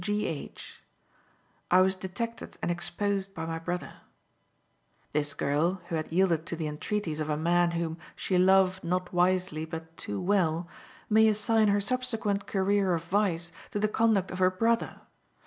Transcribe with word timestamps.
G. 0.01 0.25
H.: 0.25 0.81
"I 1.69 1.81
was 1.81 1.95
detected 1.95 2.57
and 2.63 2.71
exposed 2.71 3.35
by 3.35 3.45
my 3.45 3.59
brother." 3.59 3.97
This 5.13 5.35
girl, 5.35 5.79
who 5.89 5.95
had 5.95 6.11
yielded 6.11 6.47
to 6.47 6.55
the 6.55 6.65
entreaties 6.65 7.19
of 7.19 7.29
a 7.29 7.37
man 7.37 7.69
whom 7.69 7.99
"she 8.15 8.39
loved, 8.39 8.83
not 8.83 9.13
wisely, 9.13 9.63
but 9.63 9.95
too 9.97 10.19
well," 10.19 10.67
may 11.07 11.27
assign 11.27 11.67
her 11.67 11.79
subsequent 11.79 12.47
career 12.47 12.95
of 12.95 13.03
vice 13.03 13.51
to 13.69 13.79
the 13.79 13.87
conduct 13.87 14.31
of 14.31 14.39
her 14.39 14.49
brother. 14.49 15.01